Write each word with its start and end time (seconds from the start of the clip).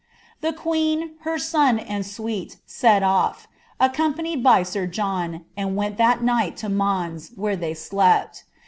The 0.39 0.51
queen, 0.51 1.11
her 1.19 1.37
son, 1.37 1.77
and 1.77 2.03
suite 2.03 2.57
set 2.65 3.03
oS, 3.03 3.45
accompanied 3.79 4.41
by 4.43 4.61
air 4.61 4.87
Johiu 4.87 5.43
uhI 5.55 5.71
went 5.75 5.97
that 5.97 6.23
night 6.23 6.57
to 6.57 6.69
Moos, 6.69 7.29
where 7.35 7.55
they 7.55 7.75
slept. 7.75 8.43